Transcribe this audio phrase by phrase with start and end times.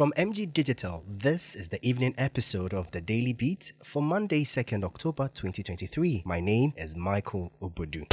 [0.00, 4.82] From MG Digital, this is the evening episode of the Daily Beat for Monday, 2nd
[4.82, 6.22] October 2023.
[6.24, 8.06] My name is Michael Obodu.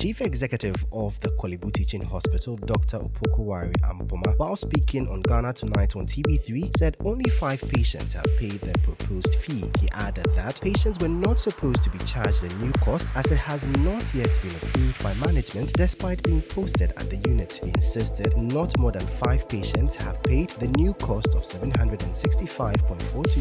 [0.00, 3.00] Chief Executive of the Korle Bu Teaching Hospital, Dr.
[3.00, 8.62] Opoku-Ware Ampomah, while speaking on Ghana Tonight on TV3, said only five patients have paid
[8.62, 9.70] their proposed fee.
[9.78, 13.36] He added that patients were not supposed to be charged the new cost as it
[13.36, 17.60] has not yet been approved by management despite being posted at the unit.
[17.62, 22.80] He insisted not more than five patients have paid the new cost of 765.42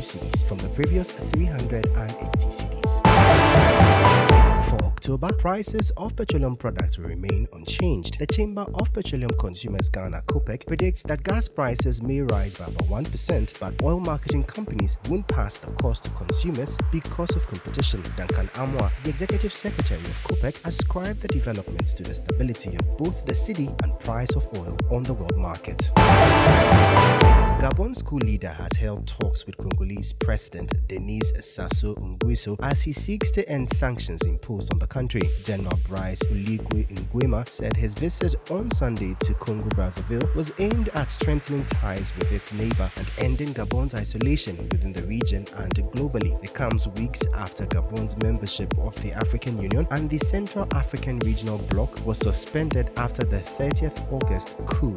[0.03, 2.78] cedis from the previous 380 cedis.
[5.09, 8.19] October, prices of petroleum products will remain unchanged.
[8.19, 12.87] The Chamber of Petroleum Consumers Ghana COPEC predicts that gas prices may rise by about
[12.87, 18.03] 1%, but oil marketing companies won't pass the cost to consumers because of competition.
[18.17, 23.25] Duncan Amoah, the executive secretary of COPEC, ascribed the developments to the stability of both
[23.25, 25.89] the cedi and price of oil on the world market.
[27.93, 33.47] School leader has held talks with Congolese President Denis Sassou Nguesso as he seeks to
[33.49, 35.21] end sanctions imposed on the country.
[35.43, 41.09] General Brice Oligui Nguema said his visit on Sunday to Congo Brazzaville was aimed at
[41.09, 46.41] strengthening ties with its neighbor and ending Gabon's isolation within the region and globally.
[46.43, 51.57] It comes weeks after Gabon's membership of the African Union and the Central African Regional
[51.69, 54.95] Bloc was suspended after the 30th August coup.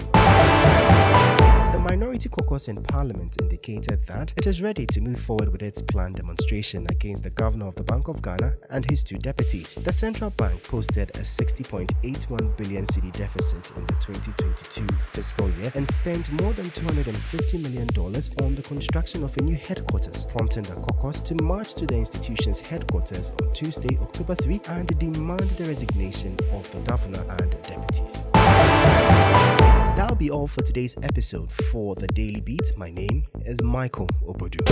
[2.22, 6.14] The Caucus in Parliament indicated that it is ready to move forward with its planned
[6.14, 9.74] demonstration against the Governor of the Bank of Ghana and his two deputies.
[9.74, 15.90] The central bank posted a 60.81 billion cedi deficit in the 2022 fiscal year and
[15.90, 17.88] spent more than $250 million
[18.40, 22.60] on the construction of a new headquarters, prompting the caucus to march to the institution's
[22.60, 29.71] headquarters on Tuesday, October 3, and demand the resignation of the governor and deputies.
[29.94, 32.72] That'll be all for today's episode for the Daily Beat.
[32.78, 34.62] My name is Michael Obodu.